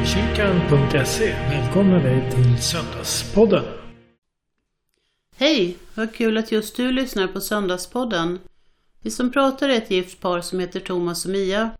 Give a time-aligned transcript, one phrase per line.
[0.00, 3.64] Pingstkyrkan.se välkomnar dig till Söndagspodden.
[5.36, 5.76] Hej!
[5.94, 8.38] Vad kul att just du lyssnar på Söndagspodden.
[9.02, 11.70] Vi som pratar är ett gift par som heter Thomas och Mia.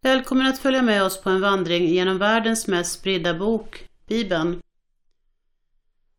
[0.00, 4.60] Välkommen att följa med oss på en vandring genom världens mest spridda bok, Bibeln.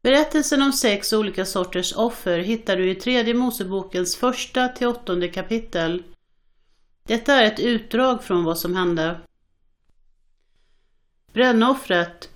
[0.02, 6.04] Berättelsen om sex olika sorters offer hittar du i tredje Mosebokens första till åttonde kapitel.
[7.08, 9.20] Detta är ett utdrag från vad som hände.
[11.36, 12.30] Brännoffret.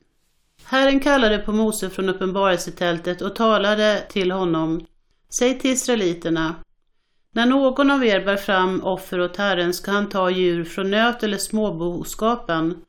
[0.63, 4.85] Herren kallade på Mose från uppenbarelsetältet och talade till honom.
[5.29, 6.55] Säg till israeliterna.
[7.33, 11.23] När någon av er bär fram offer åt Herren ska han ta djur från nöt
[11.23, 12.81] eller småboskapen.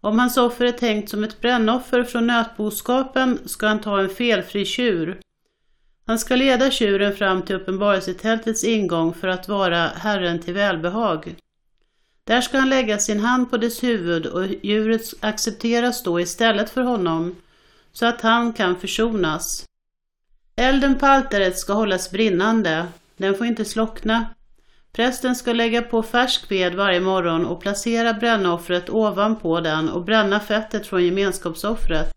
[0.00, 4.64] Om hans offer är tänkt som ett brännoffer från nötboskapen ska han ta en felfri
[4.64, 5.20] tjur.
[6.06, 11.34] Han ska leda tjuren fram till uppenbarelsetältets ingång för att vara Herren till välbehag.
[12.24, 16.82] Där ska han lägga sin hand på dess huvud och djuret accepteras då istället för
[16.82, 17.36] honom,
[17.92, 19.64] så att han kan försonas.
[20.56, 24.26] Elden på altaret ska hållas brinnande, den får inte slockna.
[24.92, 30.40] Prästen ska lägga på färsk ved varje morgon och placera brännoffret ovanpå den och bränna
[30.40, 32.14] fettet från gemenskapsoffret.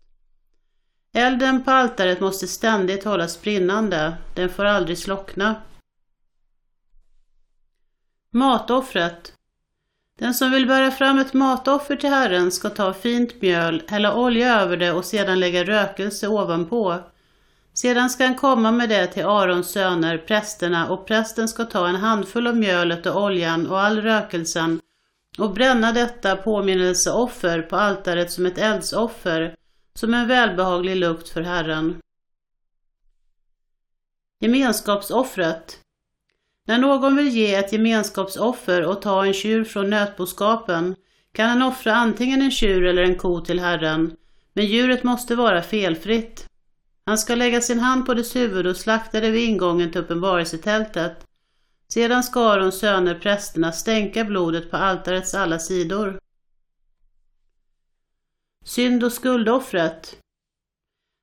[1.12, 5.54] Elden på altaret måste ständigt hållas brinnande, den får aldrig slockna.
[8.30, 9.35] Matoffret
[10.18, 14.60] den som vill bära fram ett matoffer till Herren ska ta fint mjöl, hälla olja
[14.60, 16.98] över det och sedan lägga rökelse ovanpå.
[17.74, 21.96] Sedan ska han komma med det till Arons söner, prästerna, och prästen ska ta en
[21.96, 24.80] handfull av mjölet och oljan och all rökelsen
[25.38, 29.54] och bränna detta påminnelseoffer på altaret som ett eldsoffer,
[29.94, 32.00] som en välbehaglig lukt för Herren.
[34.40, 35.78] Gemenskapsoffret
[36.66, 40.94] när någon vill ge ett gemenskapsoffer och ta en tjur från nötboskapen
[41.32, 44.16] kan han offra antingen en tjur eller en ko till Herren,
[44.52, 46.46] men djuret måste vara felfritt.
[47.04, 51.26] Han ska lägga sin hand på dess huvud och slakta det vid ingången till uppenbarelsetältet.
[51.88, 56.20] Sedan ska Arons söner, prästerna, stänka blodet på altarets alla sidor.
[58.64, 60.16] Synd och skuldoffret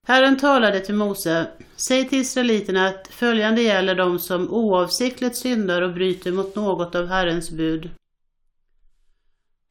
[0.08, 5.94] Herren talade till Mose, säg till israeliterna att följande gäller de som oavsiktligt syndar och
[5.94, 7.90] bryter mot något av Herrens bud.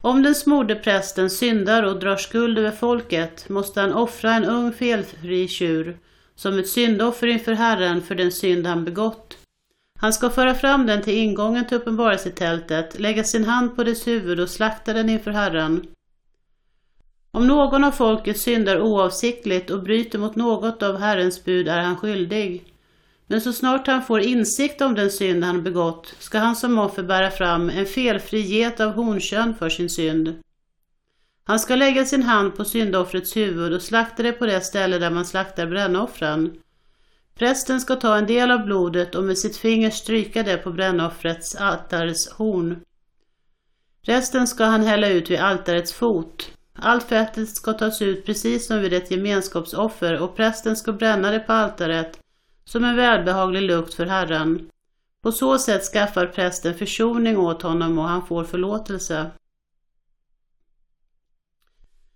[0.01, 4.73] Om den smorde prästen syndar och drar skuld över folket måste han offra en ung
[4.73, 5.97] felfri tjur
[6.35, 9.37] som ett syndoffer inför Herren för den synd han begått.
[9.99, 14.39] Han ska föra fram den till ingången till uppenbarelsetältet, lägga sin hand på dess huvud
[14.39, 15.87] och slakta den inför Herren.
[17.35, 21.97] Om någon av folket syndar oavsiktligt och bryter mot något av Herrens bud är han
[21.97, 22.73] skyldig.
[23.27, 27.03] Men så snart han får insikt om den synd han begått ska han som offer
[27.03, 30.35] bära fram en felfri get av honkön för sin synd.
[31.43, 35.09] Han ska lägga sin hand på syndoffrets huvud och slakta det på det ställe där
[35.09, 36.53] man slaktar brännoffren.
[37.35, 41.55] Prästen ska ta en del av blodet och med sitt finger stryka det på brännoffrets
[41.55, 42.81] altares horn.
[44.01, 46.49] Resten ska han hälla ut vid altarets fot.
[46.75, 51.39] Allt fettet ska tas ut precis som vid ett gemenskapsoffer och prästen ska bränna det
[51.39, 52.19] på altaret
[52.65, 54.69] som en välbehaglig lukt för Herren.
[55.21, 59.31] På så sätt skaffar prästen försoning åt honom och han får förlåtelse.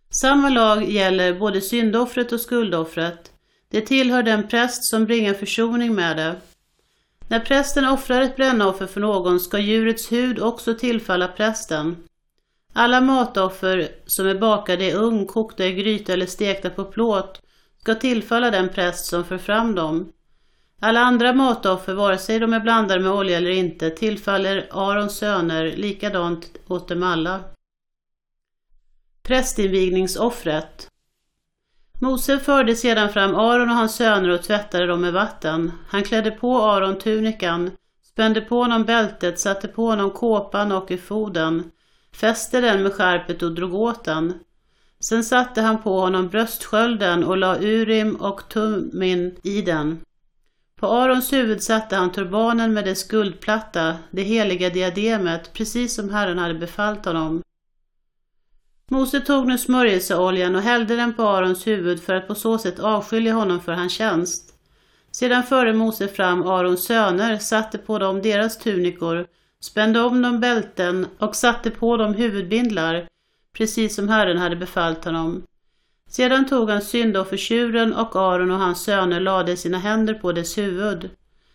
[0.10, 3.32] Samma lag gäller både syndoffret och skuldoffret.
[3.70, 6.36] Det tillhör den präst som bringar försoning med det.
[7.28, 12.07] När prästen offrar ett brännoffer för någon ska djurets hud också tillfalla prästen.
[12.80, 17.42] Alla matoffer som är bakade i ugn, kokta i gryta eller stekta på plåt
[17.78, 20.12] ska tillfalla den präst som för fram dem.
[20.82, 25.72] Alla andra matoffer, vare sig de är blandade med olja eller inte, tillfaller Arons söner
[25.78, 27.40] likadant åt dem alla.
[29.24, 30.92] Prästinvigningsoffret
[32.02, 35.72] Mose förde sedan fram Aron och hans söner och tvättade dem med vatten.
[35.88, 37.72] Han klädde på Aron tunikan,
[38.02, 41.72] spände på honom bältet, satte på honom kåpan och efoden
[42.20, 44.34] fäste den med skärpet och drog åt den.
[45.00, 50.00] Sen satte han på honom bröstskölden och la Urim och Tummin i den.
[50.80, 56.38] På Arons huvud satte han turbanen med dess guldplatta, det heliga diademet, precis som Herren
[56.38, 57.42] hade befallt honom.
[58.92, 62.80] Mose tog nu smörjelseoljan och hällde den på Arons huvud för att på så sätt
[62.80, 64.54] avskilja honom för hans tjänst.
[65.12, 69.28] Sedan förde Mose fram Arons söner, satte på dem deras tunikor
[69.64, 73.08] spände om dem bälten och satte på dem huvudbindlar,
[73.54, 75.44] precis som Herren hade befallt honom.
[76.10, 81.10] Sedan tog han syndoffertjuren och Aron och hans söner lade sina händer på dess huvud.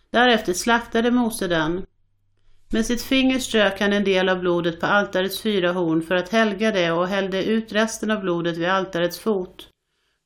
[0.09, 1.85] Därefter slaktade Mose den.
[2.71, 6.29] Med sitt finger strök han en del av blodet på altarets fyra horn för att
[6.29, 9.67] helga det och hällde ut resten av blodet vid altarets fot.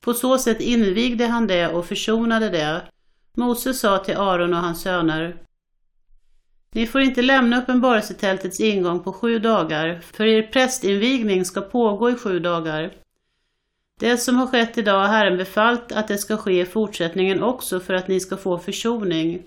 [0.04, 2.82] På så sätt invigde han det och försonade det.
[3.36, 5.36] Mose sa till Aron och hans söner
[6.78, 12.14] ni får inte lämna uppenbarelsetältets ingång på sju dagar, för er prästinvigning ska pågå i
[12.14, 12.92] sju dagar.
[14.00, 17.80] Det som har skett idag har Herren befallt att det ska ske i fortsättningen också
[17.80, 19.42] för att ni ska få försoning.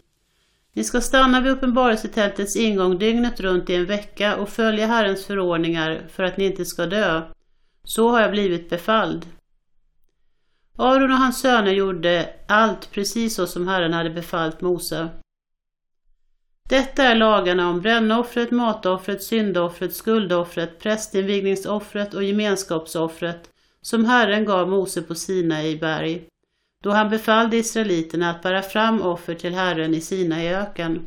[0.73, 6.01] Ni ska stanna vid uppenbarelsetältets ingång dygnet runt i en vecka och följa Herrens förordningar
[6.09, 7.21] för att ni inte ska dö.
[7.83, 9.25] Så har jag blivit befalld.
[10.77, 15.09] Aron och hans söner gjorde allt precis så som Herren hade befallt Mose.
[16.71, 23.49] Detta är lagarna om brännoffret, matoffret, syndoffret, skuldoffret, prästinvigningsoffret och gemenskapsoffret
[23.81, 26.27] som Herren gav Mose på Sina i berg
[26.83, 31.05] då han befallde israeliterna att bära fram offer till Herren i Sina i öken.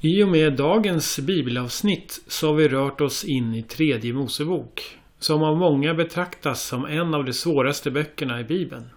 [0.00, 5.42] I och med dagens bibelavsnitt så har vi rört oss in i tredje Mosebok, som
[5.42, 8.93] av många betraktas som en av de svåraste böckerna i Bibeln.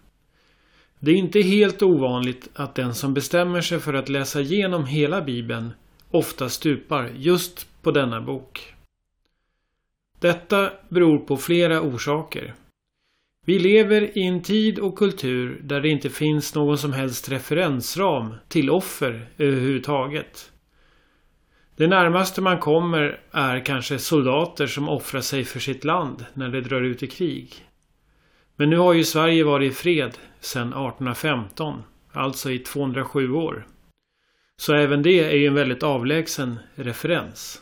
[0.99, 5.21] Det är inte helt ovanligt att den som bestämmer sig för att läsa igenom hela
[5.21, 5.71] Bibeln
[6.11, 8.73] ofta stupar just på denna bok.
[10.19, 12.53] Detta beror på flera orsaker.
[13.45, 18.35] Vi lever i en tid och kultur där det inte finns någon som helst referensram
[18.47, 20.51] till offer överhuvudtaget.
[21.75, 26.61] Det närmaste man kommer är kanske soldater som offrar sig för sitt land när det
[26.61, 27.53] drar ut i krig.
[28.55, 33.67] Men nu har ju Sverige varit i fred sedan 1815, alltså i 207 år.
[34.61, 37.61] Så även det är ju en väldigt avlägsen referens.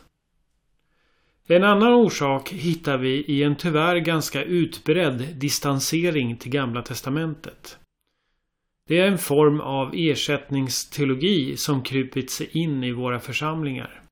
[1.48, 7.78] En annan orsak hittar vi i en tyvärr ganska utbredd distansering till Gamla Testamentet.
[8.88, 14.02] Det är en form av ersättningsteologi som krupit sig in i våra församlingar.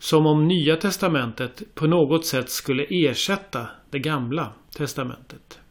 [0.00, 5.61] Som om Nya Testamentet på något sätt skulle ersätta det Gamla Testamentet.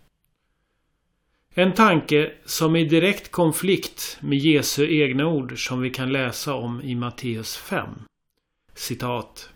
[1.53, 6.53] En tanke som är i direkt konflikt med Jesu egna ord som vi kan läsa
[6.53, 7.89] om i Matteus 5.
[8.73, 9.53] Citat.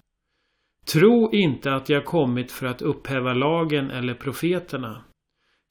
[0.85, 5.03] Tro inte att jag kommit för att upphäva lagen eller profeterna.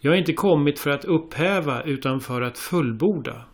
[0.03, 3.45] Jag har inte kommit för att upphäva utan för att fullborda.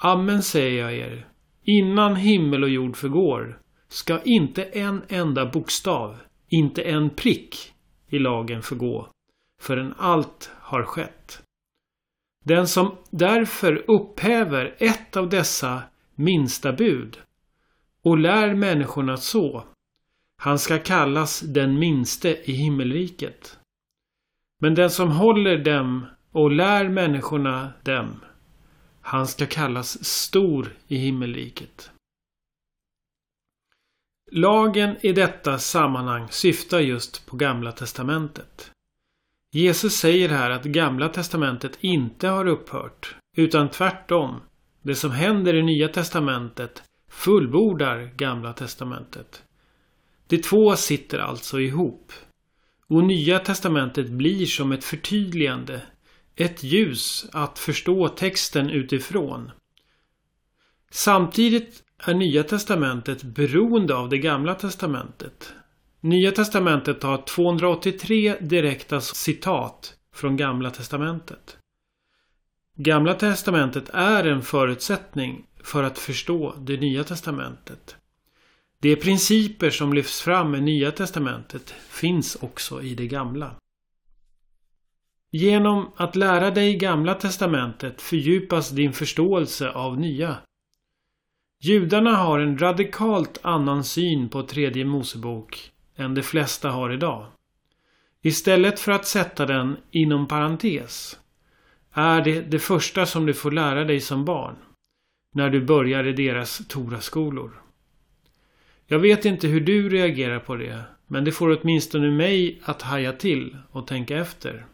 [0.00, 1.28] Amen säger jag er.
[1.64, 6.16] Innan himmel och jord förgår ska inte en enda bokstav,
[6.48, 7.72] inte en prick
[8.08, 9.08] i lagen förgå
[9.62, 11.42] förrän allt har skett.
[12.46, 15.82] Den som därför upphäver ett av dessa
[16.14, 17.18] minsta bud
[18.02, 19.64] och lär människorna så
[20.36, 23.58] han ska kallas den minste i himmelriket.
[24.60, 28.24] Men den som håller dem och lär människorna dem,
[29.00, 31.90] han ska kallas stor i himmelriket.
[34.32, 38.70] Lagen i detta sammanhang syftar just på Gamla Testamentet.
[39.56, 44.40] Jesus säger här att Gamla Testamentet inte har upphört, utan tvärtom.
[44.82, 49.42] Det som händer i Nya Testamentet fullbordar Gamla Testamentet.
[50.26, 52.12] De två sitter alltså ihop.
[52.86, 55.82] Och Nya Testamentet blir som ett förtydligande,
[56.34, 59.50] ett ljus att förstå texten utifrån.
[60.90, 65.52] Samtidigt är Nya Testamentet beroende av det Gamla Testamentet.
[66.06, 71.56] Nya Testamentet har 283 direkta citat från Gamla Testamentet.
[72.76, 77.96] Gamla Testamentet är en förutsättning för att förstå det Nya Testamentet.
[78.80, 83.56] De principer som lyfts fram i Nya Testamentet finns också i det Gamla.
[85.30, 90.36] Genom att lära dig Gamla Testamentet fördjupas din förståelse av Nya.
[91.60, 97.26] Judarna har en radikalt annan syn på tredje Mosebok än de flesta har idag.
[98.22, 101.20] Istället för att sätta den inom parentes
[101.92, 104.56] är det det första som du får lära dig som barn
[105.34, 107.62] när du börjar i deras Toraskolor.
[108.86, 113.12] Jag vet inte hur du reagerar på det, men det får åtminstone mig att haja
[113.12, 114.66] till och tänka efter.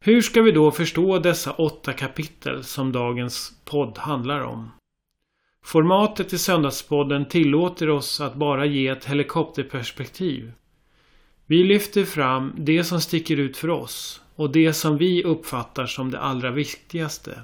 [0.00, 4.70] Hur ska vi då förstå dessa åtta kapitel som dagens podd handlar om?
[5.64, 10.52] Formatet i Söndagspodden tillåter oss att bara ge ett helikopterperspektiv.
[11.46, 16.10] Vi lyfter fram det som sticker ut för oss och det som vi uppfattar som
[16.10, 17.42] det allra viktigaste.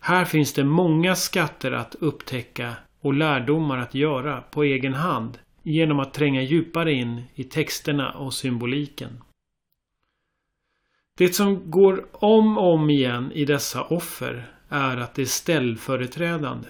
[0.00, 6.00] Här finns det många skatter att upptäcka och lärdomar att göra på egen hand genom
[6.00, 9.22] att tränga djupare in i texterna och symboliken.
[11.18, 16.68] Det som går om och om igen i dessa offer är att det är ställföreträdande.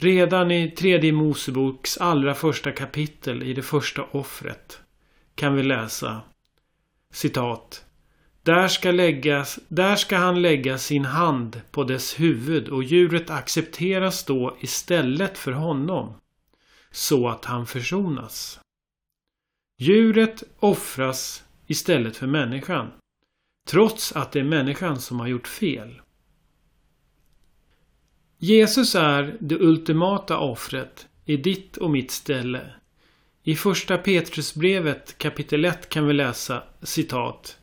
[0.00, 4.80] Redan i tredje Moseboks allra första kapitel i det första offret
[5.34, 6.20] kan vi läsa
[7.12, 7.84] citat
[8.42, 14.24] där ska, läggas, där ska han lägga sin hand på dess huvud och djuret accepteras
[14.24, 16.14] då istället för honom.
[16.90, 18.60] Så att han försonas.
[19.78, 22.90] Djuret offras istället för människan.
[23.68, 26.00] Trots att det är människan som har gjort fel.
[28.42, 32.60] Jesus är det ultimata offret i ditt och mitt ställe.
[33.42, 37.60] I första Petrusbrevet kapitel 1 kan vi läsa citat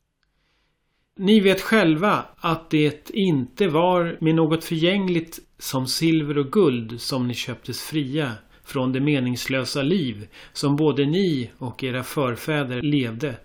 [1.18, 7.28] ni vet själva att det inte var med något förgängligt som silver och guld som
[7.28, 8.32] ni köptes fria
[8.64, 13.36] från det meningslösa liv som både ni och era förfäder levde.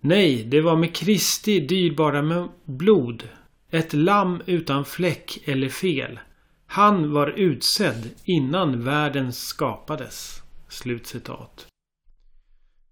[0.00, 3.28] Nej, det var med Kristi dyrbara blod,
[3.74, 6.20] ett lamm utan fläck eller fel.
[6.66, 10.42] Han var utsedd innan världen skapades.
[10.68, 11.66] Slutcitat.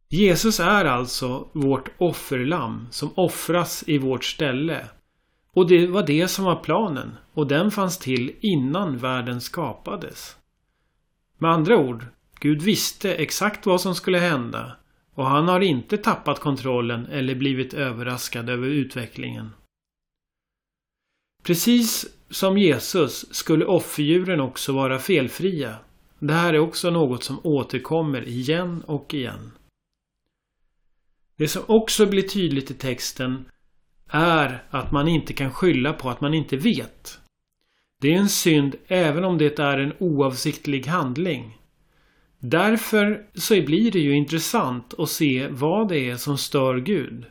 [0.08, 4.88] Jesus är alltså vårt offerlamm som offras i vårt ställe.
[5.54, 10.36] Och det var det som var planen och den fanns till innan världen skapades.
[11.38, 12.06] Med andra ord,
[12.40, 14.76] Gud visste exakt vad som skulle hända
[15.14, 19.50] och han har inte tappat kontrollen eller blivit överraskad över utvecklingen.
[21.42, 25.76] Precis som Jesus skulle offerdjuren också vara felfria.
[26.18, 29.50] Det här är också något som återkommer igen och igen.
[31.36, 33.44] Det som också blir tydligt i texten
[34.08, 37.18] är att man inte kan skylla på att man inte vet.
[38.00, 41.58] Det är en synd även om det är en oavsiktlig handling.
[42.38, 47.24] Därför så blir det ju intressant att se vad det är som stör Gud.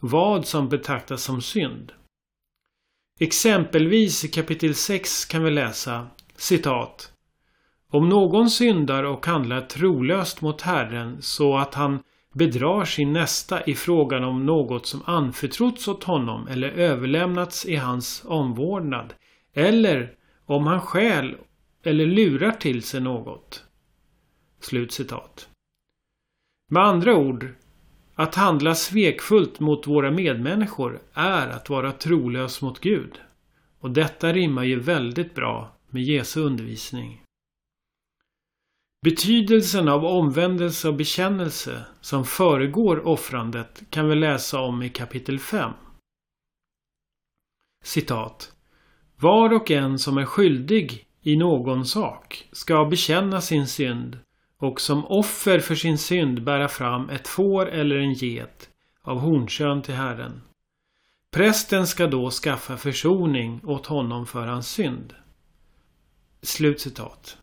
[0.00, 1.92] Vad som betraktas som synd.
[3.20, 6.06] Exempelvis i kapitel 6 kan vi läsa
[6.36, 7.12] citat
[7.90, 12.02] Om någon syndar och handlar trolöst mot Herren så att han
[12.34, 18.22] bedrar sin nästa i frågan om något som anförtrotts åt honom eller överlämnats i hans
[18.26, 19.14] omvårdnad.
[19.54, 20.14] Eller
[20.46, 21.36] om han skäl
[21.82, 23.64] eller lurar till sig något.
[24.60, 25.48] Slutcitat.
[26.70, 27.54] Med andra ord,
[28.18, 33.20] att handla svekfullt mot våra medmänniskor är att vara trolös mot Gud.
[33.80, 37.22] Och detta rimmar ju väldigt bra med Jesu undervisning.
[39.04, 45.72] Betydelsen av omvändelse och bekännelse som föregår offrandet kan vi läsa om i kapitel 5.
[47.84, 48.52] Citat.
[49.16, 54.18] Var och en som är skyldig i någon sak ska bekänna sin synd
[54.58, 58.68] och som offer för sin synd bära fram ett får eller en get
[59.02, 60.40] av hornkön till Herren.
[61.30, 65.14] Prästen ska då skaffa försoning åt honom för hans synd.
[66.42, 67.38] Slutcitat.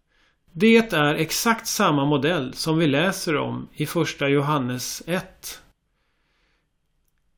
[0.52, 5.62] Det är exakt samma modell som vi läser om i första Johannes 1.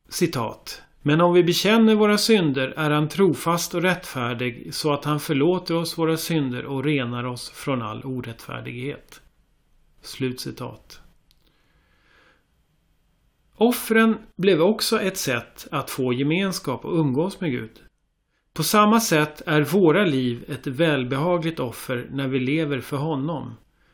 [0.10, 0.82] Citat.
[1.02, 5.76] Men om vi bekänner våra synder är han trofast och rättfärdig så att han förlåter
[5.76, 9.22] oss våra synder och renar oss från all orättfärdighet.
[10.02, 11.02] Slutcitat.
[13.56, 17.80] Offren blev också ett sätt att få gemenskap och umgås med Gud.
[18.54, 23.54] På samma sätt är våra liv ett välbehagligt offer när vi lever för honom.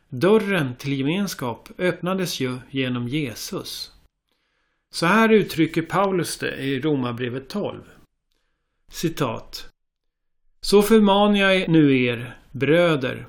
[0.10, 3.92] Dörren till gemenskap öppnades ju genom Jesus.
[4.92, 7.82] Så här uttrycker Paulus det i Romarbrevet 12.
[8.92, 9.70] Citat.
[10.62, 13.28] Så förmanar jag nu er, bröder,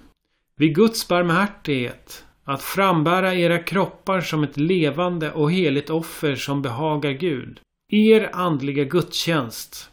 [0.56, 7.12] vid Guds barmhärtighet, att frambära era kroppar som ett levande och heligt offer som behagar
[7.12, 7.60] Gud.
[7.88, 9.90] Er andliga gudstjänst.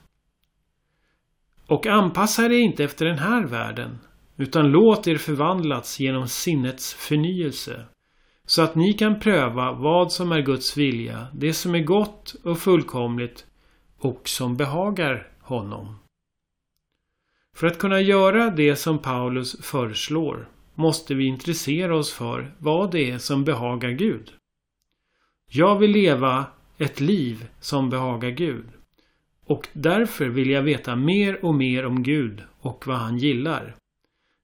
[1.67, 3.99] Och anpassa er inte efter den här världen,
[4.37, 7.85] utan låt er förvandlas genom sinnets förnyelse.
[8.45, 12.59] Så att ni kan pröva vad som är Guds vilja, det som är gott och
[12.59, 13.45] fullkomligt
[13.97, 15.99] och som behagar honom.
[17.55, 23.11] För att kunna göra det som Paulus föreslår måste vi intressera oss för vad det
[23.11, 24.31] är som behagar Gud.
[25.47, 26.45] Jag vill leva
[26.77, 28.65] ett liv som behagar Gud.
[29.45, 33.75] Och därför vill jag veta mer och mer om Gud och vad han gillar.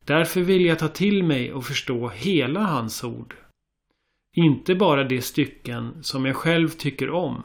[0.06, 3.36] Därför vill jag ta till mig och förstå hela hans ord.
[4.34, 7.44] Inte bara de stycken som jag själv tycker om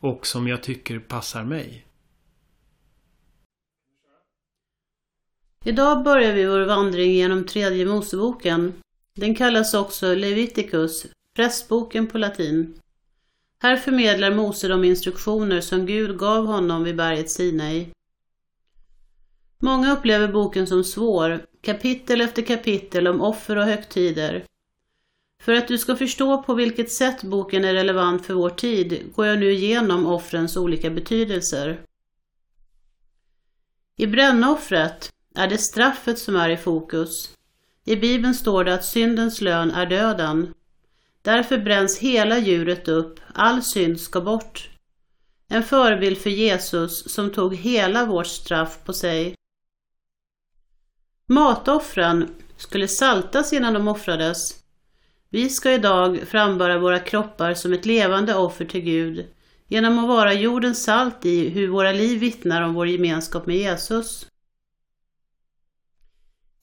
[0.00, 1.86] och som jag tycker passar mig.
[5.64, 8.74] Idag börjar vi vår vandring genom tredje Moseboken.
[9.14, 12.74] Den kallas också Leviticus, prästboken på latin.
[13.58, 17.88] Här förmedlar Mose de instruktioner som Gud gav honom vid berget Sinai.
[19.58, 24.44] Många upplever boken som svår kapitel efter kapitel om offer och högtider.
[25.42, 29.26] För att du ska förstå på vilket sätt boken är relevant för vår tid går
[29.26, 31.80] jag nu igenom offrens olika betydelser.
[33.96, 37.30] I brännoffret är det straffet som är i fokus.
[37.84, 40.54] I Bibeln står det att syndens lön är döden.
[41.22, 44.70] Därför bränns hela djuret upp, all synd ska bort.
[45.48, 49.34] En förebild för Jesus som tog hela vårt straff på sig.
[51.26, 54.62] Matoffren skulle saltas innan de offrades.
[55.30, 59.26] Vi ska idag frambära våra kroppar som ett levande offer till Gud
[59.68, 64.26] genom att vara jordens salt i hur våra liv vittnar om vår gemenskap med Jesus.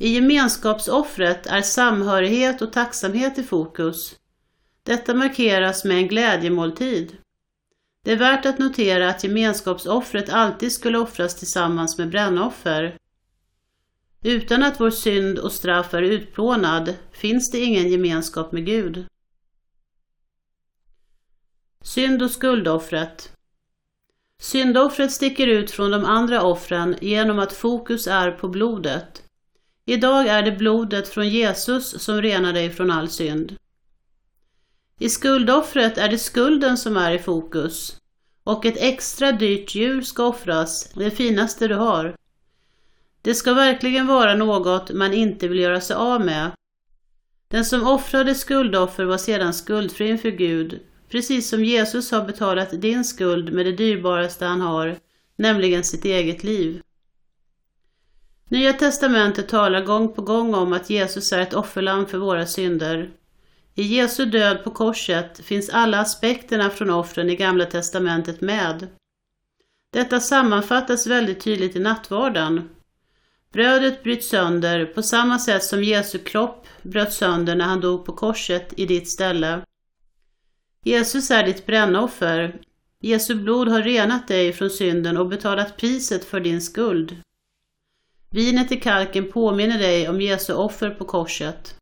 [0.02, 4.16] I gemenskapsoffret är samhörighet och tacksamhet i fokus.
[4.84, 7.18] Detta markeras med en glädjemåltid.
[8.04, 12.98] Det är värt att notera att gemenskapsoffret alltid skulle offras tillsammans med brännoffer.
[14.24, 19.06] Utan att vår synd och straff är utplånad finns det ingen gemenskap med Gud.
[21.82, 23.34] Synd och skuldoffret
[24.42, 29.24] Syndoffret sticker ut från de andra offren genom att fokus är på blodet.
[29.90, 33.56] Idag är det blodet från Jesus som renar dig från all synd.
[35.00, 37.98] I skuldoffret är det skulden som är i fokus
[38.44, 42.16] och ett extra dyrt djur ska offras, det finaste du har.
[43.22, 46.52] Det ska verkligen vara något man inte vill göra sig av med.
[47.48, 50.80] Den som offrade skuldoffer var sedan skuldfri inför Gud,
[51.12, 54.98] precis som Jesus har betalat din skuld med det dyrbaraste han har,
[55.36, 56.82] nämligen sitt eget liv.
[58.52, 63.10] Nya testamentet talar gång på gång om att Jesus är ett offerlamm för våra synder.
[63.76, 68.88] I Jesu död på korset finns alla aspekterna från offren i Gamla testamentet med.
[69.94, 72.70] Detta sammanfattas väldigt tydligt i nattvarden.
[73.54, 78.14] Brödet bryts sönder på samma sätt som Jesu kropp bröt sönder när han dog på
[78.14, 79.62] korset i ditt ställe.
[80.84, 82.62] Jesus är ditt brännoffer.
[83.02, 87.16] Jesu blod har renat dig från synden och betalat priset för din skuld.
[88.32, 91.76] Vinet i kalken påminner dig om Jesu offer på korset.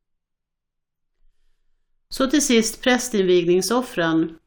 [2.10, 4.38] Så till sist prästinvigningsoffren.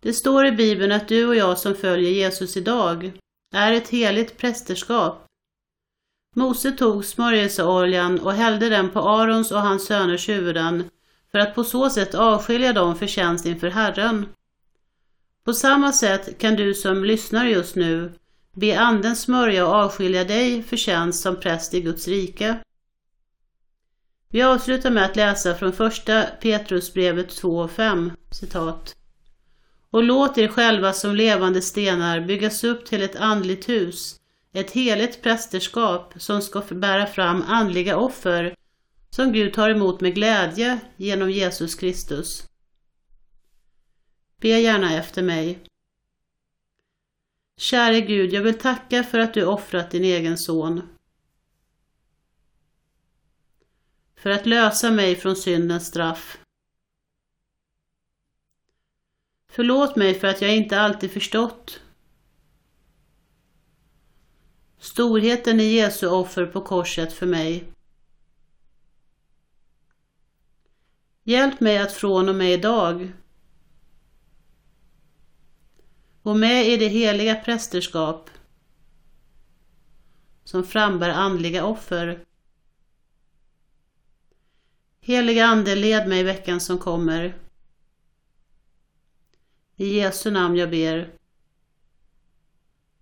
[0.00, 3.12] Det står i Bibeln att du och jag som följer Jesus idag
[3.54, 5.26] är ett heligt prästerskap.
[6.36, 10.90] Mose tog smörjelseoljan och hällde den på Arons och hans söners huvuden
[11.32, 14.26] för att på så sätt avskilja dem för tjänst inför Herren.
[15.44, 18.12] På samma sätt kan du som lyssnar just nu
[18.54, 22.58] be Anden smörja och avskilja dig för tjänst som präst i Guds rike.
[24.28, 28.10] Vi avslutar med att läsa från första Petrusbrevet 2.5.
[28.30, 28.96] citat.
[29.90, 34.20] Och låt er själva som levande stenar byggas upp till ett andligt hus,
[34.52, 38.54] ett heligt prästerskap som ska bära fram andliga offer
[39.10, 42.48] som Gud tar emot med glädje genom Jesus Kristus.
[44.40, 45.58] Be gärna efter mig.
[47.56, 50.88] Käre Gud, jag vill tacka för att du offrat din egen son.
[54.16, 56.38] För att lösa mig från syndens straff.
[59.48, 61.80] Förlåt mig för att jag inte alltid förstått
[64.84, 67.64] storheten i Jesu offer på korset för mig.
[71.22, 73.12] Hjälp mig att från och med idag
[76.24, 78.30] gå med i det heliga prästerskap
[80.44, 82.24] som frambär andliga offer.
[85.00, 87.34] Heliga Ande, led mig i veckan som kommer.
[89.76, 91.12] I Jesu namn jag ber.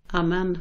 [0.07, 0.59] Amen.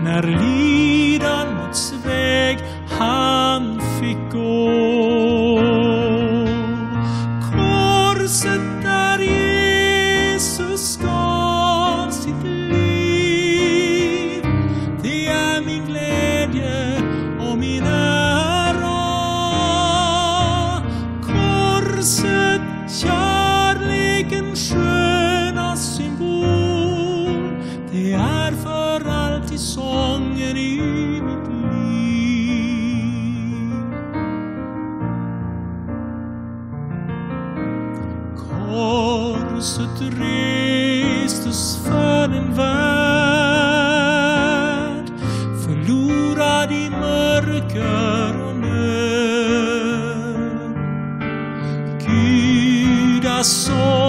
[0.00, 2.58] När lidandets väg
[2.98, 3.29] han
[39.60, 43.90] korset restes för en värld
[45.64, 49.50] förlorad i mörker och nöd.
[52.06, 53.99] Gudasonen